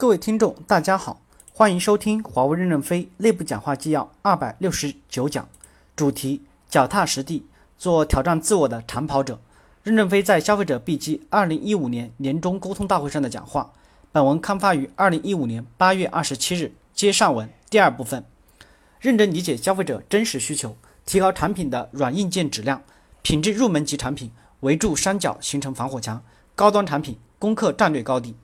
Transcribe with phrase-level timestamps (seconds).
[0.00, 1.20] 各位听众，大家好，
[1.52, 5.46] 欢迎收听华为任正非内部讲话纪要二百六十九讲，
[5.94, 7.44] 主题：脚踏实地，
[7.76, 9.38] 做挑战自我的长跑者。
[9.82, 13.74] 任正非在消费者 B 机二零一五年年终沟通大会上的讲话。
[14.10, 16.72] 本文刊发于二零一五年八月二十七日。
[16.94, 18.24] 接上文第二部分，
[19.00, 22.82] 认真理解消费者真实需求，提高产品的软硬件质量，
[23.20, 24.30] 品质入门级产品
[24.60, 26.24] 围住山脚形成防火墙，
[26.54, 28.34] 高端产品攻克战略高地。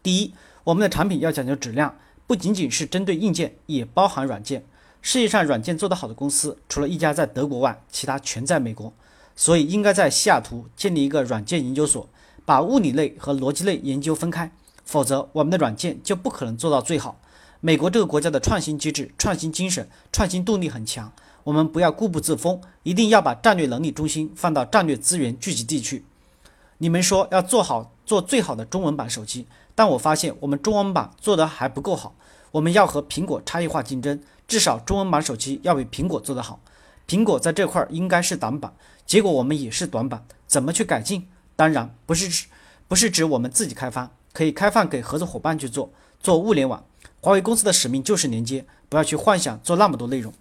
[0.00, 0.34] 第一，
[0.68, 1.96] 我们的产品要讲究质量，
[2.26, 4.66] 不仅仅是针对硬件，也包含软件。
[5.00, 8.92] 世界上软件做得好的公司，除了一家在德国外，其他全在美国。
[9.34, 12.06] 所以应该在西雅图建立一个软件研究所，
[12.44, 14.52] 把物理类和逻辑类研究分开，
[14.84, 17.18] 否则我们的软件就不可能做到最好。
[17.60, 21.10] 美国这个国家的创新机制、创新精神、创新动力很强，
[21.44, 26.04] 我们不要固步自封，一定要把战略能力中心放到战略资源聚集地去。
[26.76, 29.46] 你们说要做好做最好的中文版手机，
[29.78, 32.16] 但我发现我们中文版做得还不够好，
[32.50, 36.58] 我们要和苹果差异化竞争，至少中文版手机要比苹果做得好。
[37.06, 38.74] 苹果在这块儿应该是短板，
[39.06, 41.28] 结果我们也是短板，怎么去改进？
[41.54, 42.48] 当然不是指
[42.88, 46.84] 不是指我们自己开发，可以开放给合作伙伴去做，做物联网。
[47.20, 50.32] 华为公司的使命就是连接，不要去幻想做那么多内容。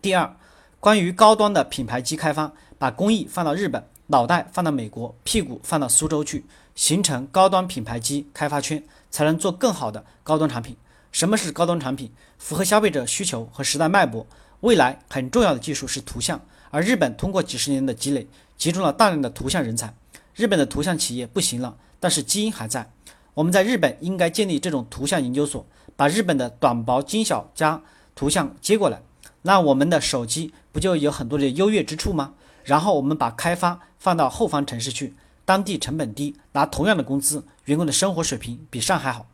[0.00, 0.36] 第二，
[0.78, 10.76] 关于高端的品牌机开发，把工艺放到日本，脑袋放到美国，屁股放到苏州去，形成高端品牌机开发圈，才能做更好的高端产品。
[11.10, 12.12] 什么是高端产品？
[12.38, 14.26] 符合消费者需求和时代脉搏。
[14.60, 16.40] 未来很重要的技术是图像，
[16.70, 19.92] 而日本通过几十年的积累，集中了大量的图像人才。
[20.34, 22.90] 日本的图像企业不行了，但是基因还在。
[23.34, 27.82] 我们在日本应该建立这种图像研究所，把日本的短薄精小加
[28.14, 29.02] 图像接过来，
[29.46, 32.34] 那我们的手机不就有很多的优越之处吗？
[32.64, 39.28] 然后我们把开发放到后方城市去，当地成本低，拿同样的工资，员工的生活水平比上海好。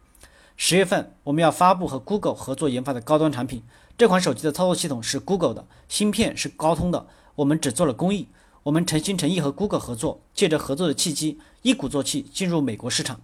[0.54, 3.62] 十月份我们要发布和 Google 合作研发的高端产品。
[3.96, 7.06] 这款手机的操作系统是 Google 的，芯片是高通的，
[7.36, 8.28] 我们只做了工艺。
[8.64, 13.22] 我们诚心诚意和 Google 合作，借着合作的契机，一鼓作气进入美国市场。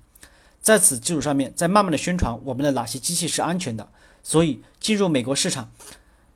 [0.62, 3.90] 在此基础上面，再慢慢的宣传我们的哪些机器是安全的。
[4.20, 5.70] 所以进入美国市场，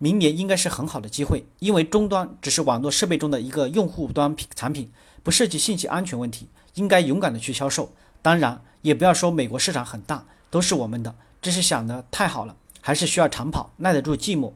[0.03, 1.45] 明年应该是很好的机会。
[1.61, 4.91] 因为终端只是网络设备中的一个用户端产品，
[5.23, 7.93] 不涉及信息安全问题，应该勇敢的去销售。
[8.21, 12.57] 当然，也不要说美国市场很大，都是我们的，这是想的太好了。
[12.81, 14.51] 还是需要长跑，耐得住寂寞。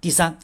[0.00, 0.38] 第三，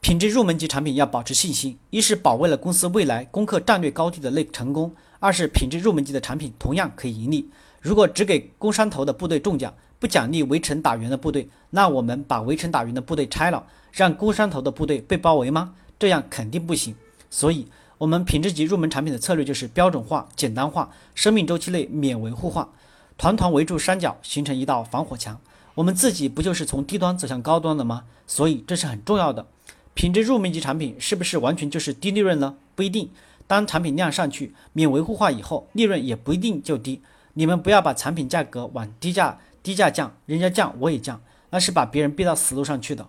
[0.00, 7.50] 品质入门级产品要保持信心，一是保卫了公司未来攻克战略高地的那成功，二是品质入门级的产品同样可以盈利。
[7.80, 15.74] 如果只给工商头的部队中奖，不奖励围城打援的部队，那我们把围城打援的部队拆了，让孤山头的部队被包围吗？
[15.98, 16.96] 这样肯定不行。
[17.28, 17.68] 所以，
[17.98, 22.70] 我们品质级入门产品的策略就是标准化、简单化，生命周期内免维护化，
[23.18, 25.38] 团团围住山脚，形成一道防火墙。
[25.74, 28.04] 我们自己不就是从低端走向高端的吗？
[28.26, 29.46] 所以这是很重要的。
[29.92, 32.56] 品质入门级产品是不是完全就是低利润呢？
[32.74, 33.10] 不一定。
[33.46, 37.02] 当产品量上去，免维护化以后，利润也不一定就低。
[37.34, 43.06] 你们不要把产品价格往低价低价降，人家降我也降，那是把别人逼到死路上去的。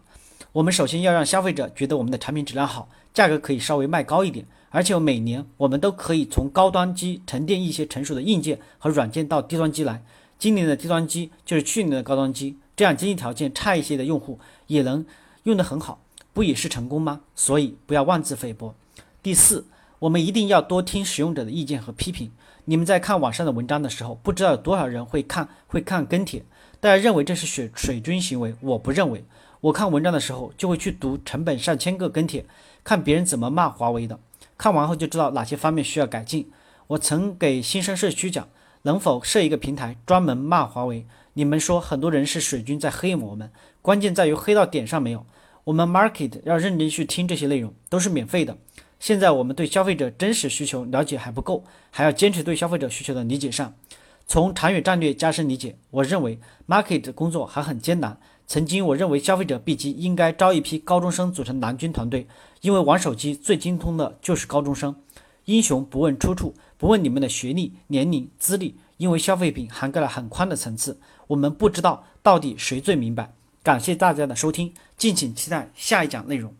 [0.54, 10.04] 我们首先要让消费者觉得我们的产品质量好，价格可以稍微卖高一点，而且每年我们都可以从高端机沉淀一些成熟的硬件和软件到低端机来。
[10.38, 15.06] 今年的低端机就是去年的高端机，这样经济条件差一些的用户也能
[15.44, 16.02] 用得很好，
[16.34, 17.22] 不也是成功吗？
[17.36, 18.76] 所以不要妄自菲薄。
[19.24, 19.66] 第四，
[20.02, 22.32] 我们一定要多听使用者的意见和批评。
[22.66, 26.44] 你们在看网上的文章的时候，不知道有多少人会看会看跟帖，
[26.80, 29.24] 大家认为这是水水军行为，我不认为。
[29.60, 32.44] 我看文章的时候就会去读成本上千个跟帖，
[32.84, 34.20] 看别人怎么骂华为的，
[34.58, 36.52] 看完后就知道哪些方面需要改进。
[36.88, 38.48] 我曾给新生社区讲。
[38.84, 41.06] 能否设一个平台专门骂华为？
[41.34, 45.24] 你们说很多人是水军在黑我们，关键在于黑到点上没有。
[45.66, 48.58] 我们 market 要认真去听这些内容，都是免费的。
[49.02, 53.74] 现在我们对消费者真实需求了解还不够，还要坚持对消费者需求的理解上，
[54.28, 55.76] 从长远战略加深理解。
[55.90, 58.20] 我认为 market 工作还很艰难。
[58.46, 62.28] 曾经我认为消费者 B 级应该招一批高中生组成蓝军团队，
[62.62, 64.96] 因为玩手机最精通的就是高中生。
[65.46, 73.34] 英雄不问出处，不问你们的学历、年龄、资历，因为消费品涵盖了很宽的层次，我们不知道到底谁最明白。
[73.64, 76.54] 感谢大家的收听，敬请期待下一讲内容。